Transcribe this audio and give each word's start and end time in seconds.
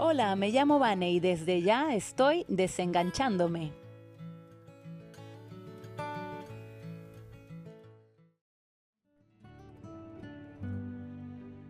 Hola, 0.00 0.36
me 0.36 0.50
llamo 0.50 0.78
Vane 0.78 1.10
y 1.10 1.18
desde 1.18 1.60
ya 1.60 1.92
estoy 1.92 2.44
desenganchándome. 2.46 3.72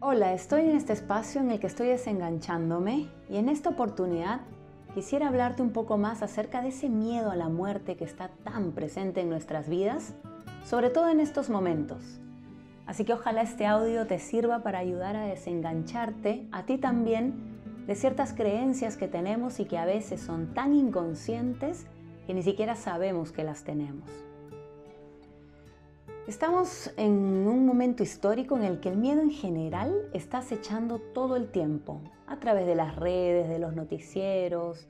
Hola, 0.00 0.34
estoy 0.34 0.60
en 0.60 0.76
este 0.76 0.92
espacio 0.92 1.40
en 1.40 1.52
el 1.52 1.58
que 1.58 1.68
estoy 1.68 1.88
desenganchándome 1.88 3.08
y 3.30 3.38
en 3.38 3.48
esta 3.48 3.70
oportunidad 3.70 4.42
quisiera 4.94 5.28
hablarte 5.28 5.62
un 5.62 5.72
poco 5.72 5.96
más 5.96 6.22
acerca 6.22 6.60
de 6.60 6.68
ese 6.68 6.90
miedo 6.90 7.30
a 7.30 7.36
la 7.36 7.48
muerte 7.48 7.96
que 7.96 8.04
está 8.04 8.28
tan 8.44 8.72
presente 8.72 9.22
en 9.22 9.30
nuestras 9.30 9.70
vidas, 9.70 10.12
sobre 10.66 10.90
todo 10.90 11.08
en 11.08 11.20
estos 11.20 11.48
momentos. 11.48 12.20
Así 12.84 13.06
que 13.06 13.14
ojalá 13.14 13.40
este 13.40 13.64
audio 13.64 14.06
te 14.06 14.18
sirva 14.18 14.62
para 14.62 14.80
ayudar 14.80 15.16
a 15.16 15.24
desengancharte 15.24 16.46
a 16.52 16.64
ti 16.64 16.76
también 16.76 17.47
de 17.88 17.94
ciertas 17.94 18.34
creencias 18.34 18.98
que 18.98 19.08
tenemos 19.08 19.58
y 19.60 19.64
que 19.64 19.78
a 19.78 19.86
veces 19.86 20.20
son 20.20 20.52
tan 20.52 20.74
inconscientes 20.74 21.86
que 22.26 22.34
ni 22.34 22.42
siquiera 22.42 22.76
sabemos 22.76 23.32
que 23.32 23.44
las 23.44 23.64
tenemos. 23.64 24.10
Estamos 26.26 26.92
en 26.98 27.14
un 27.48 27.64
momento 27.64 28.02
histórico 28.02 28.58
en 28.58 28.64
el 28.64 28.80
que 28.80 28.90
el 28.90 28.98
miedo 28.98 29.22
en 29.22 29.30
general 29.30 30.10
está 30.12 30.38
acechando 30.38 30.98
todo 30.98 31.36
el 31.36 31.50
tiempo, 31.50 32.02
a 32.26 32.38
través 32.38 32.66
de 32.66 32.74
las 32.74 32.94
redes, 32.94 33.48
de 33.48 33.58
los 33.58 33.74
noticieros, 33.74 34.86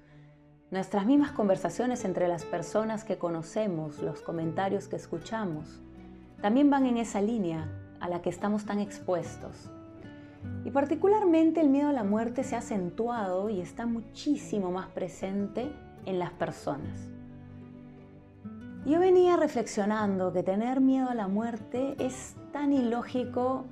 nuestras 0.73 1.07
mismas 1.07 1.31
conversaciones 1.31 2.05
entre 2.05 2.27
las 2.27 2.45
personas 2.45 3.05
que 3.05 3.17
conocemos, 3.17 4.01
los 4.01 4.23
comentarios 4.23 4.89
que 4.89 4.97
escuchamos, 4.97 5.81
también 6.43 6.69
van 6.69 6.85
en 6.85 6.97
esa 6.97 7.23
línea 7.23 7.71
a 8.01 8.09
la 8.09 8.23
que 8.23 8.31
estamos 8.31 8.65
tan 8.65 8.81
expuestos. 8.81 9.71
Y 10.65 10.71
particularmente 10.71 11.63
el 11.63 11.71
miedo 11.71 11.89
a 11.89 11.95
la 11.95 12.05
muerte 12.05 12.45
se 12.45 12.55
ha 12.55 12.59
acentuado 12.59 13.49
y 13.49 13.61
está 13.61 13.87
muchísimo 13.87 14.71
más 14.71 14.89
presente 14.89 15.73
en 16.05 16.19
las 16.19 16.31
personas. 16.33 17.09
Yo 18.85 19.01
venía 19.01 19.37
reflexionando 19.37 20.33
que 20.33 20.43
tener 20.43 20.81
miedo 20.81 21.09
a 21.09 21.15
la 21.15 21.27
muerte 21.27 21.97
es 21.99 22.37
tan 22.53 22.73
ilógico 22.73 23.65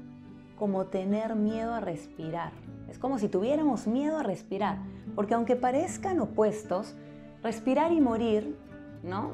como 0.58 0.86
tener 0.86 1.36
miedo 1.36 1.74
a 1.74 1.80
respirar. 1.80 2.52
Es 2.88 2.98
como 2.98 3.18
si 3.18 3.28
tuviéramos 3.28 3.86
miedo 3.86 4.18
a 4.18 4.22
respirar, 4.22 4.78
porque 5.14 5.34
aunque 5.34 5.56
parezcan 5.56 6.18
opuestos, 6.20 6.94
respirar 7.42 7.92
y 7.92 8.00
morir, 8.00 8.56
¿no? 9.02 9.32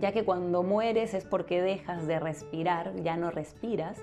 Ya 0.00 0.12
que 0.12 0.24
cuando 0.24 0.62
mueres 0.62 1.14
es 1.14 1.24
porque 1.24 1.62
dejas 1.62 2.06
de 2.06 2.18
respirar, 2.18 2.94
ya 3.02 3.16
no 3.16 3.30
respiras, 3.30 3.98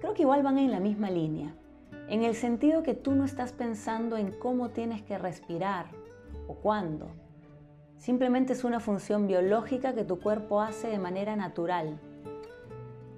creo 0.00 0.14
que 0.14 0.22
igual 0.22 0.42
van 0.42 0.58
en 0.58 0.70
la 0.70 0.80
misma 0.80 1.10
línea 1.10 1.52
en 2.08 2.22
el 2.22 2.34
sentido 2.34 2.82
que 2.82 2.94
tú 2.94 3.12
no 3.12 3.24
estás 3.24 3.52
pensando 3.52 4.16
en 4.16 4.30
cómo 4.32 4.70
tienes 4.70 5.02
que 5.02 5.18
respirar 5.18 5.86
o 6.46 6.54
cuándo. 6.54 7.08
Simplemente 7.98 8.52
es 8.52 8.64
una 8.64 8.80
función 8.80 9.26
biológica 9.26 9.94
que 9.94 10.04
tu 10.04 10.20
cuerpo 10.20 10.60
hace 10.60 10.88
de 10.88 10.98
manera 10.98 11.36
natural. 11.36 11.98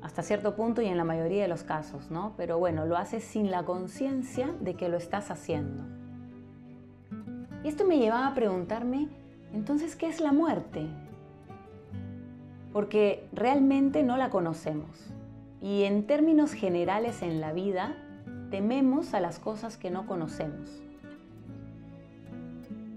Hasta 0.00 0.22
cierto 0.22 0.54
punto 0.54 0.82
y 0.82 0.86
en 0.86 0.96
la 0.96 1.04
mayoría 1.04 1.42
de 1.42 1.48
los 1.48 1.64
casos, 1.64 2.10
¿no? 2.10 2.34
Pero 2.36 2.58
bueno, 2.58 2.86
lo 2.86 2.96
haces 2.96 3.24
sin 3.24 3.50
la 3.50 3.64
conciencia 3.64 4.54
de 4.60 4.74
que 4.74 4.88
lo 4.88 4.96
estás 4.96 5.32
haciendo. 5.32 5.82
Y 7.64 7.68
esto 7.68 7.84
me 7.84 7.98
llevaba 7.98 8.28
a 8.28 8.34
preguntarme, 8.34 9.08
entonces, 9.52 9.96
¿qué 9.96 10.06
es 10.06 10.20
la 10.20 10.30
muerte? 10.30 10.86
Porque 12.72 13.26
realmente 13.32 14.04
no 14.04 14.16
la 14.16 14.30
conocemos. 14.30 15.12
Y 15.60 15.82
en 15.82 16.06
términos 16.06 16.52
generales 16.52 17.22
en 17.22 17.40
la 17.40 17.52
vida, 17.52 17.96
tememos 18.50 19.14
a 19.14 19.20
las 19.20 19.38
cosas 19.38 19.76
que 19.76 19.90
no 19.90 20.06
conocemos. 20.06 20.82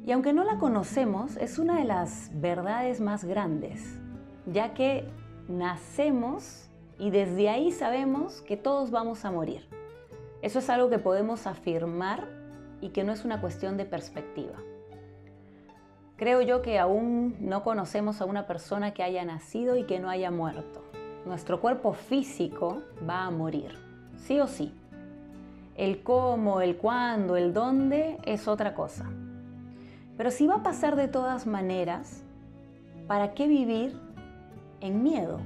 Y 0.05 0.11
aunque 0.11 0.33
no 0.33 0.43
la 0.43 0.57
conocemos, 0.57 1.37
es 1.37 1.59
una 1.59 1.77
de 1.77 1.85
las 1.85 2.31
verdades 2.33 2.99
más 2.99 3.25
grandes, 3.25 3.99
ya 4.45 4.73
que 4.73 5.07
nacemos 5.47 6.69
y 6.97 7.11
desde 7.11 7.49
ahí 7.49 7.71
sabemos 7.71 8.41
que 8.41 8.57
todos 8.57 8.91
vamos 8.91 9.23
a 9.25 9.31
morir. 9.31 9.67
Eso 10.41 10.59
es 10.59 10.69
algo 10.69 10.89
que 10.89 10.99
podemos 10.99 11.47
afirmar 11.47 12.27
y 12.81 12.89
que 12.89 13.03
no 13.03 13.11
es 13.11 13.25
una 13.25 13.41
cuestión 13.41 13.77
de 13.77 13.85
perspectiva. 13.85 14.55
Creo 16.15 16.41
yo 16.41 16.61
que 16.61 16.79
aún 16.79 17.37
no 17.39 17.63
conocemos 17.63 18.19
a 18.19 18.25
una 18.25 18.45
persona 18.47 18.93
que 18.93 19.03
haya 19.03 19.23
nacido 19.23 19.77
y 19.77 19.85
que 19.85 19.99
no 19.99 20.09
haya 20.09 20.31
muerto. 20.31 20.83
Nuestro 21.25 21.61
cuerpo 21.61 21.93
físico 21.93 22.81
va 23.07 23.25
a 23.25 23.31
morir, 23.31 23.77
sí 24.17 24.39
o 24.39 24.47
sí. 24.47 24.73
El 25.79 26.03
cómo, 26.03 26.59
el 26.59 26.75
cuándo, 26.75 27.37
el 27.37 27.53
dónde 27.53 28.17
es 28.25 28.49
otra 28.49 28.73
cosa. 28.73 29.05
Pero 30.17 30.29
si 30.29 30.45
va 30.45 30.55
a 30.55 30.61
pasar 30.61 30.97
de 30.97 31.07
todas 31.07 31.47
maneras, 31.47 32.21
¿para 33.07 33.33
qué 33.33 33.47
vivir 33.47 33.97
en 34.81 35.03
miedo? 35.03 35.39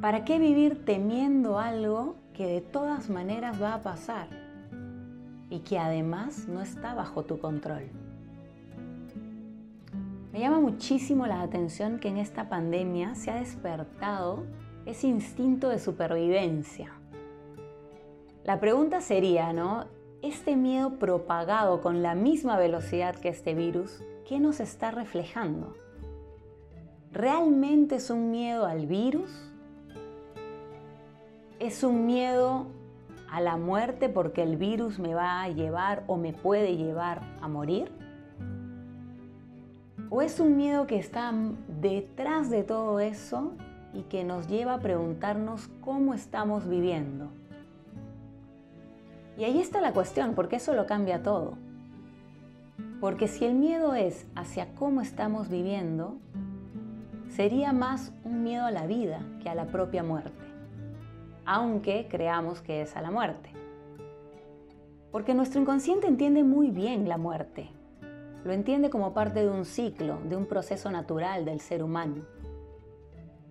¿Para 0.00 0.24
qué 0.24 0.38
vivir 0.38 0.82
temiendo 0.86 1.58
algo 1.58 2.16
que 2.32 2.46
de 2.46 2.62
todas 2.62 3.10
maneras 3.10 3.60
va 3.60 3.74
a 3.74 3.82
pasar 3.82 4.28
y 5.50 5.58
que 5.58 5.78
además 5.78 6.48
no 6.48 6.62
está 6.62 6.94
bajo 6.94 7.22
tu 7.26 7.38
control? 7.38 7.82
Me 10.32 10.40
llama 10.40 10.58
muchísimo 10.58 11.26
la 11.26 11.42
atención 11.42 11.98
que 11.98 12.08
en 12.08 12.16
esta 12.16 12.48
pandemia 12.48 13.14
se 13.14 13.30
ha 13.30 13.34
despertado 13.34 14.46
ese 14.86 15.06
instinto 15.06 15.68
de 15.68 15.78
supervivencia 15.78 16.94
la 18.44 18.58
pregunta 18.58 19.02
sería, 19.02 19.52
¿no? 19.52 19.84
Este 20.22 20.56
miedo 20.56 20.98
propagado 20.98 21.82
con 21.82 22.02
la 22.02 22.14
misma 22.14 22.56
velocidad 22.56 23.14
que 23.14 23.28
este 23.28 23.54
virus, 23.54 24.02
¿qué 24.26 24.40
nos 24.40 24.60
está 24.60 24.90
reflejando? 24.90 25.74
¿Realmente 27.12 27.96
es 27.96 28.08
un 28.08 28.30
miedo 28.30 28.64
al 28.64 28.86
virus? 28.86 29.30
¿Es 31.58 31.82
un 31.82 32.06
miedo 32.06 32.66
a 33.30 33.42
la 33.42 33.58
muerte 33.58 34.08
porque 34.08 34.42
el 34.42 34.56
virus 34.56 34.98
me 34.98 35.14
va 35.14 35.42
a 35.42 35.48
llevar 35.50 36.04
o 36.06 36.16
me 36.16 36.32
puede 36.32 36.76
llevar 36.76 37.20
a 37.42 37.48
morir? 37.48 37.92
¿O 40.08 40.22
es 40.22 40.40
un 40.40 40.56
miedo 40.56 40.86
que 40.86 40.98
está 40.98 41.32
detrás 41.80 42.48
de 42.48 42.62
todo 42.62 43.00
eso 43.00 43.52
y 43.92 44.02
que 44.04 44.24
nos 44.24 44.48
lleva 44.48 44.74
a 44.74 44.80
preguntarnos 44.80 45.68
cómo 45.82 46.14
estamos 46.14 46.66
viviendo? 46.66 47.39
Y 49.40 49.44
ahí 49.44 49.58
está 49.58 49.80
la 49.80 49.94
cuestión, 49.94 50.34
porque 50.34 50.56
eso 50.56 50.74
lo 50.74 50.84
cambia 50.84 51.22
todo. 51.22 51.54
Porque 53.00 53.26
si 53.26 53.46
el 53.46 53.54
miedo 53.54 53.94
es 53.94 54.26
hacia 54.34 54.74
cómo 54.74 55.00
estamos 55.00 55.48
viviendo, 55.48 56.18
sería 57.30 57.72
más 57.72 58.12
un 58.22 58.42
miedo 58.42 58.66
a 58.66 58.70
la 58.70 58.86
vida 58.86 59.22
que 59.42 59.48
a 59.48 59.54
la 59.54 59.64
propia 59.68 60.02
muerte, 60.02 60.44
aunque 61.46 62.06
creamos 62.10 62.60
que 62.60 62.82
es 62.82 62.94
a 62.96 63.00
la 63.00 63.10
muerte. 63.10 63.48
Porque 65.10 65.32
nuestro 65.32 65.62
inconsciente 65.62 66.06
entiende 66.06 66.44
muy 66.44 66.70
bien 66.70 67.08
la 67.08 67.16
muerte, 67.16 67.70
lo 68.44 68.52
entiende 68.52 68.90
como 68.90 69.14
parte 69.14 69.40
de 69.40 69.48
un 69.48 69.64
ciclo, 69.64 70.18
de 70.28 70.36
un 70.36 70.44
proceso 70.44 70.90
natural 70.90 71.46
del 71.46 71.60
ser 71.60 71.82
humano. 71.82 72.26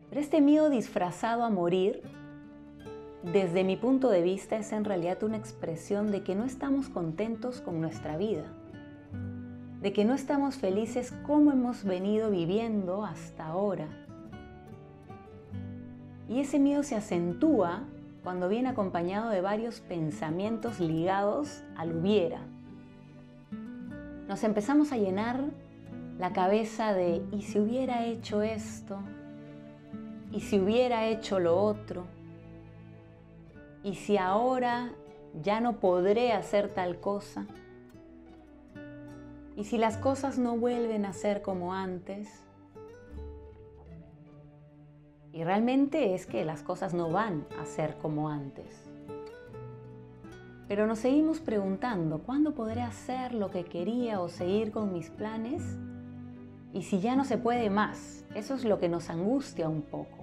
Pero 0.10 0.22
este 0.22 0.40
miedo 0.40 0.70
disfrazado 0.70 1.44
a 1.44 1.50
morir 1.50 2.04
desde 3.32 3.64
mi 3.64 3.76
punto 3.76 4.10
de 4.10 4.24
vista 4.24 4.58
es 4.58 4.72
en 4.72 4.86
realidad 4.86 5.22
una 5.22 5.38
expresión 5.38 6.10
de 6.12 6.24
que 6.24 6.34
no 6.34 6.46
estamos 6.46 6.90
contentos 6.90 7.62
con 7.62 7.80
nuestra 7.80 8.18
vida, 8.18 8.46
de 9.82 9.94
que 9.94 10.04
no 10.04 10.16
estamos 10.16 10.56
felices 10.56 11.14
como 11.28 11.52
hemos 11.52 11.84
venido 11.84 12.32
viviendo 12.32 13.06
hasta 13.06 13.46
ahora. 13.46 13.88
Y 16.28 16.40
ese 16.40 16.58
miedo 16.58 16.82
se 16.82 16.96
acentúa 16.96 17.84
cuando 18.24 18.50
viene 18.50 18.70
acompañado 18.70 19.30
de 19.30 19.42
varios 19.42 19.80
pensamientos 19.80 20.80
ligados 20.80 21.62
al 21.78 21.96
hubiera. 21.96 22.42
Nos 24.28 24.44
empezamos 24.44 24.92
a 24.92 24.98
llenar 24.98 25.44
la 26.18 26.34
cabeza 26.34 26.94
de 26.94 27.22
¿y 27.32 27.44
si 27.44 27.60
hubiera 27.60 28.06
hecho 28.06 28.42
esto? 28.42 28.98
¿Y 30.32 30.42
si 30.42 30.60
hubiera 30.60 31.08
hecho 31.08 31.40
lo 31.40 31.62
otro? 31.62 32.19
¿Y 33.84 33.96
si 33.96 34.18
ahora 34.18 34.92
ya 35.42 35.62
no 35.62 35.80
podré 35.80 36.34
hacer 36.34 36.70
tal 36.70 37.00
cosa? 37.00 37.46
¿Y 39.56 39.64
si 39.64 39.78
las 39.78 39.98
cosas 39.98 40.38
no 40.38 40.58
vuelven 40.58 41.06
a 41.06 41.14
ser 41.14 41.42
como 41.42 41.74
antes? 41.74 42.28
Y 45.32 45.44
realmente 45.46 46.14
es 46.14 46.26
que 46.26 46.44
las 46.44 46.62
cosas 46.62 46.94
no 46.94 47.10
van 47.10 47.46
a 47.58 47.66
ser 47.66 47.96
como 47.98 48.30
antes. 48.30 48.84
Pero 50.68 50.86
nos 50.86 51.00
seguimos 51.00 51.40
preguntando, 51.40 52.20
¿cuándo 52.20 52.54
podré 52.54 52.82
hacer 52.82 53.34
lo 53.34 53.50
que 53.50 53.64
quería 53.64 54.20
o 54.20 54.28
seguir 54.28 54.72
con 54.72 54.92
mis 54.92 55.10
planes? 55.10 55.64
Y 56.74 56.84
si 56.84 57.00
ya 57.00 57.16
no 57.16 57.24
se 57.24 57.38
puede 57.38 57.70
más, 57.70 58.26
eso 58.36 58.56
es 58.56 58.66
lo 58.66 58.78
que 58.78 58.90
nos 58.90 59.10
angustia 59.10 59.70
un 59.70 59.82
poco 59.84 60.19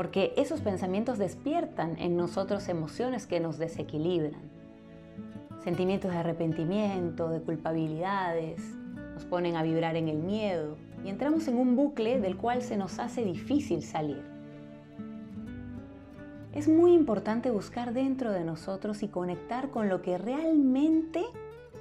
porque 0.00 0.32
esos 0.38 0.62
pensamientos 0.62 1.18
despiertan 1.18 1.98
en 1.98 2.16
nosotros 2.16 2.70
emociones 2.70 3.26
que 3.26 3.38
nos 3.38 3.58
desequilibran. 3.58 4.40
Sentimientos 5.62 6.10
de 6.10 6.16
arrepentimiento, 6.16 7.28
de 7.28 7.42
culpabilidades, 7.42 8.62
nos 9.12 9.26
ponen 9.26 9.56
a 9.56 9.62
vibrar 9.62 9.96
en 9.96 10.08
el 10.08 10.16
miedo 10.16 10.78
y 11.04 11.10
entramos 11.10 11.48
en 11.48 11.58
un 11.58 11.76
bucle 11.76 12.18
del 12.18 12.38
cual 12.38 12.62
se 12.62 12.78
nos 12.78 12.98
hace 12.98 13.26
difícil 13.26 13.82
salir. 13.82 14.24
Es 16.54 16.66
muy 16.66 16.94
importante 16.94 17.50
buscar 17.50 17.92
dentro 17.92 18.32
de 18.32 18.42
nosotros 18.42 19.02
y 19.02 19.08
conectar 19.08 19.68
con 19.68 19.90
lo 19.90 20.00
que 20.00 20.16
realmente 20.16 21.22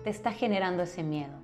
te 0.04 0.10
está 0.10 0.34
generando 0.34 0.84
ese 0.84 1.04
miedo. 1.04 1.38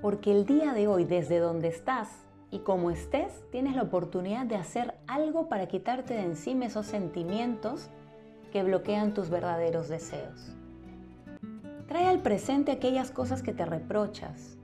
Porque 0.00 0.32
el 0.32 0.46
día 0.46 0.72
de 0.72 0.88
hoy, 0.88 1.04
desde 1.04 1.40
donde 1.40 1.68
estás 1.68 2.22
y 2.52 2.58
como 2.58 2.90
estés, 2.90 3.32
tienes 3.50 3.74
la 3.74 3.82
oportunidad 3.82 4.44
de 4.44 4.56
hacer 4.56 4.94
algo 5.06 5.48
para 5.48 5.66
quitarte 5.68 6.12
de 6.12 6.22
encima 6.22 6.66
esos 6.66 6.84
sentimientos 6.84 7.88
que 8.52 8.62
bloquean 8.62 9.14
tus 9.14 9.30
verdaderos 9.30 9.88
deseos. 9.88 10.54
Trae 11.88 12.06
al 12.06 12.20
presente 12.20 12.70
aquellas 12.70 13.10
cosas 13.10 13.42
que 13.42 13.54
te 13.54 13.64
reprochas. 13.64 14.58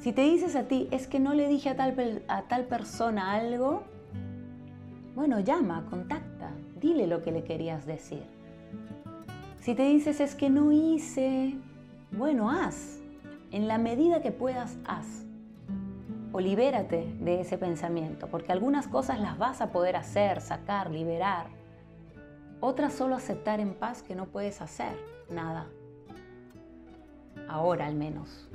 Si 0.00 0.12
te 0.12 0.22
dices 0.22 0.56
a 0.56 0.64
ti, 0.64 0.88
es 0.90 1.06
que 1.06 1.20
no 1.20 1.34
le 1.34 1.46
dije 1.46 1.68
a 1.68 1.76
tal, 1.76 2.22
a 2.26 2.42
tal 2.42 2.64
persona 2.64 3.32
algo, 3.32 3.82
bueno, 5.14 5.40
llama, 5.40 5.86
contacta, 5.90 6.52
dile 6.80 7.06
lo 7.06 7.22
que 7.22 7.32
le 7.32 7.44
querías 7.44 7.84
decir. 7.84 8.22
Si 9.60 9.74
te 9.74 9.84
dices, 9.84 10.20
es 10.20 10.34
que 10.34 10.48
no 10.48 10.72
hice, 10.72 11.54
bueno, 12.12 12.50
haz. 12.50 12.98
En 13.50 13.68
la 13.68 13.76
medida 13.76 14.22
que 14.22 14.32
puedas, 14.32 14.78
haz. 14.86 15.23
O 16.36 16.40
libérate 16.40 17.14
de 17.20 17.42
ese 17.42 17.58
pensamiento, 17.58 18.26
porque 18.26 18.50
algunas 18.50 18.88
cosas 18.88 19.20
las 19.20 19.38
vas 19.38 19.60
a 19.60 19.70
poder 19.70 19.94
hacer, 19.94 20.40
sacar, 20.40 20.90
liberar. 20.90 21.46
Otras 22.58 22.92
solo 22.92 23.14
aceptar 23.14 23.60
en 23.60 23.72
paz 23.72 24.02
que 24.02 24.16
no 24.16 24.26
puedes 24.26 24.60
hacer 24.60 24.98
nada. 25.30 25.68
Ahora 27.48 27.86
al 27.86 27.94
menos. 27.94 28.48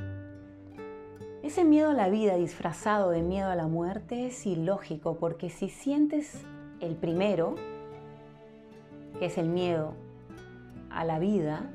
Ese 1.41 1.63
miedo 1.63 1.91
a 1.91 1.93
la 1.93 2.09
vida 2.09 2.35
disfrazado 2.35 3.11
de 3.11 3.21
miedo 3.21 3.49
a 3.49 3.55
la 3.55 3.67
muerte 3.67 4.27
es 4.27 4.45
ilógico 4.45 5.15
porque 5.15 5.49
si 5.49 5.69
sientes 5.69 6.43
el 6.81 6.97
primero, 6.97 7.55
que 9.19 9.27
es 9.27 9.37
el 9.37 9.47
miedo 9.47 9.93
a 10.89 11.05
la 11.05 11.17
vida, 11.17 11.69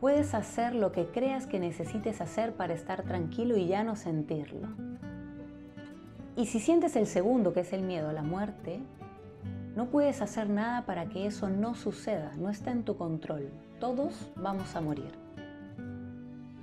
puedes 0.00 0.32
hacer 0.32 0.74
lo 0.74 0.92
que 0.92 1.08
creas 1.08 1.46
que 1.46 1.58
necesites 1.58 2.22
hacer 2.22 2.54
para 2.54 2.72
estar 2.72 3.02
tranquilo 3.02 3.58
y 3.58 3.66
ya 3.66 3.84
no 3.84 3.96
sentirlo. 3.96 4.70
Y 6.40 6.46
si 6.46 6.58
sientes 6.58 6.96
el 6.96 7.06
segundo, 7.06 7.52
que 7.52 7.60
es 7.60 7.74
el 7.74 7.82
miedo 7.82 8.08
a 8.08 8.14
la 8.14 8.22
muerte, 8.22 8.80
no 9.76 9.90
puedes 9.90 10.22
hacer 10.22 10.48
nada 10.48 10.86
para 10.86 11.04
que 11.10 11.26
eso 11.26 11.50
no 11.50 11.74
suceda, 11.74 12.32
no 12.38 12.48
está 12.48 12.70
en 12.70 12.82
tu 12.82 12.96
control. 12.96 13.50
Todos 13.78 14.32
vamos 14.36 14.74
a 14.74 14.80
morir. 14.80 15.12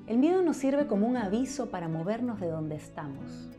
El 0.07 0.17
miedo 0.17 0.41
nos 0.41 0.57
sirve 0.57 0.87
como 0.87 1.05
un 1.05 1.15
aviso 1.15 1.69
para 1.69 1.87
movernos 1.87 2.39
de 2.39 2.47
donde 2.47 2.75
estamos, 2.75 3.51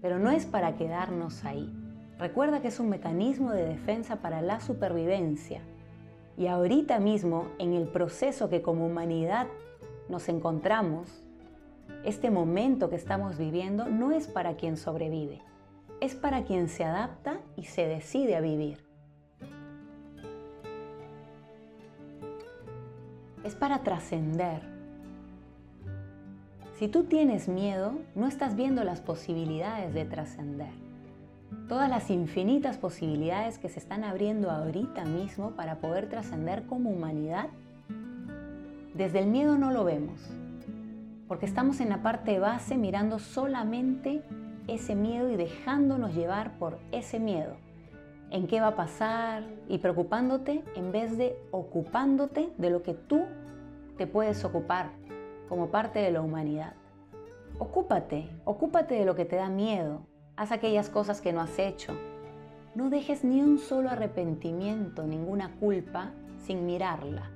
pero 0.00 0.18
no 0.18 0.32
es 0.32 0.46
para 0.46 0.74
quedarnos 0.74 1.44
ahí. 1.44 1.72
Recuerda 2.18 2.60
que 2.60 2.66
es 2.66 2.80
un 2.80 2.88
mecanismo 2.88 3.52
de 3.52 3.64
defensa 3.64 4.16
para 4.16 4.42
la 4.42 4.58
supervivencia 4.58 5.60
y 6.36 6.48
ahorita 6.48 6.98
mismo, 6.98 7.46
en 7.60 7.72
el 7.72 7.86
proceso 7.86 8.50
que 8.50 8.62
como 8.62 8.84
humanidad 8.84 9.46
nos 10.08 10.28
encontramos, 10.28 11.22
este 12.04 12.32
momento 12.32 12.90
que 12.90 12.96
estamos 12.96 13.38
viviendo 13.38 13.86
no 13.86 14.10
es 14.10 14.26
para 14.26 14.56
quien 14.56 14.76
sobrevive, 14.76 15.40
es 16.02 16.16
para 16.16 16.42
quien 16.42 16.68
se 16.68 16.82
adapta 16.82 17.38
y 17.56 17.62
se 17.62 17.86
decide 17.86 18.34
a 18.34 18.40
vivir. 18.40 18.84
Es 23.44 23.54
para 23.54 23.84
trascender. 23.84 24.62
Si 26.76 26.88
tú 26.88 27.04
tienes 27.04 27.46
miedo, 27.46 28.00
no 28.16 28.26
estás 28.26 28.56
viendo 28.56 28.82
las 28.82 29.00
posibilidades 29.00 29.94
de 29.94 30.04
trascender 30.04 30.82
todas 31.68 31.88
las 31.88 32.10
infinitas 32.10 32.78
posibilidades 32.78 33.58
que 33.58 33.68
se 33.68 33.78
están 33.78 34.04
abriendo 34.04 34.50
ahorita 34.50 35.04
mismo 35.04 35.52
para 35.52 35.76
poder 35.76 36.08
trascender 36.08 36.64
como 36.64 36.90
humanidad, 36.90 37.46
desde 38.94 39.20
el 39.20 39.28
miedo 39.28 39.56
no 39.56 39.70
lo 39.70 39.84
vemos, 39.84 40.20
porque 41.28 41.46
estamos 41.46 41.80
en 41.80 41.90
la 41.90 42.02
parte 42.02 42.38
base 42.38 42.76
mirando 42.76 43.18
solamente 43.18 44.22
ese 44.68 44.94
miedo 44.94 45.30
y 45.30 45.36
dejándonos 45.36 46.14
llevar 46.14 46.58
por 46.58 46.78
ese 46.92 47.18
miedo, 47.18 47.56
en 48.30 48.46
qué 48.46 48.60
va 48.60 48.68
a 48.68 48.76
pasar 48.76 49.44
y 49.68 49.78
preocupándote 49.78 50.64
en 50.74 50.92
vez 50.92 51.16
de 51.18 51.36
ocupándote 51.50 52.50
de 52.58 52.70
lo 52.70 52.82
que 52.82 52.94
tú 52.94 53.24
te 53.98 54.06
puedes 54.06 54.44
ocupar 54.44 54.90
como 55.48 55.70
parte 55.70 55.98
de 55.98 56.12
la 56.12 56.22
humanidad. 56.22 56.74
Ocúpate, 57.58 58.28
ocúpate 58.44 58.94
de 58.94 59.04
lo 59.04 59.14
que 59.14 59.24
te 59.24 59.36
da 59.36 59.48
miedo, 59.48 60.06
Haz 60.34 60.50
aquellas 60.50 60.88
cosas 60.88 61.20
que 61.20 61.32
no 61.32 61.40
has 61.42 61.58
hecho. 61.58 61.92
No 62.74 62.88
dejes 62.88 63.22
ni 63.22 63.42
un 63.42 63.58
solo 63.58 63.90
arrepentimiento, 63.90 65.06
ninguna 65.06 65.54
culpa 65.56 66.12
sin 66.38 66.64
mirarla. 66.64 67.30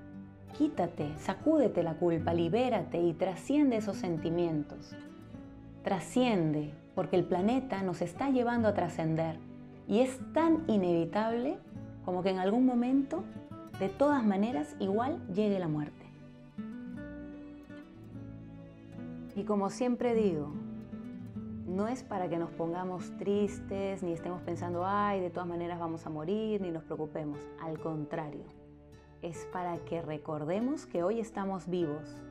Quítate, 0.57 1.13
sacúdete 1.19 1.83
la 1.83 1.95
culpa, 1.95 2.33
libérate 2.33 2.99
y 2.99 3.13
trasciende 3.13 3.77
esos 3.77 3.99
sentimientos. 3.99 4.97
Trasciende, 5.85 6.73
porque 6.97 7.15
el 7.15 7.25
planeta 7.25 7.83
nos 7.83 8.01
está 8.01 8.31
llevando 8.31 8.67
a 8.67 8.75
trascender 8.75 9.37
y 9.87 10.01
es 10.01 10.19
tan 10.33 10.65
inevitable 10.67 11.59
como 12.05 12.23
que 12.23 12.31
en 12.31 12.39
algún 12.39 12.65
momento, 12.65 13.23
de 13.79 13.91
todas 13.91 14.25
maneras, 14.25 14.75
igual 14.81 15.21
llegue 15.33 15.59
la 15.59 15.69
muerte. 15.69 16.07
Y 19.37 19.45
como 19.45 19.69
siempre 19.69 20.15
digo, 20.15 20.53
no 21.67 21.87
es 21.87 22.03
para 22.03 22.31
que 22.31 22.39
nos 22.39 22.51
pongamos 22.51 23.15
tristes, 23.19 24.03
ni 24.03 24.13
estemos 24.13 24.41
pensando, 24.41 24.87
ay, 24.87 25.21
de 25.21 25.29
todas 25.29 25.49
maneras 25.49 25.79
vamos 25.79 26.07
a 26.07 26.11
morir, 26.11 26.63
ni 26.63 26.71
nos 26.71 26.85
preocupemos. 26.85 27.39
Al 27.61 27.79
contrario, 27.79 28.45
es 29.21 29.47
para 29.53 29.77
que 29.85 30.01
recordemos 30.01 30.87
que 30.87 31.03
hoy 31.03 31.21
estamos 31.21 31.69
vivos 31.69 32.23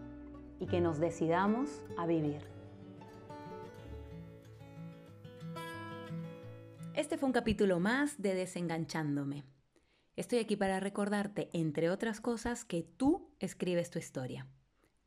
y 0.60 0.66
que 0.66 0.82
nos 0.82 1.00
decidamos 1.00 1.84
a 1.96 2.08
vivir. 2.08 2.55
Este 7.16 7.22
fue 7.22 7.28
un 7.28 7.34
capítulo 7.34 7.80
más 7.80 8.22
de 8.22 8.36
Desenganchándome. 8.36 9.46
Estoy 10.18 10.40
aquí 10.40 10.58
para 10.58 10.82
recordarte, 10.82 11.50
entre 11.54 11.90
otras 11.90 12.20
cosas, 12.20 12.66
que 12.66 12.84
tú 12.84 13.30
escribes 13.40 13.90
tu 13.90 14.00
historia. 14.00 14.50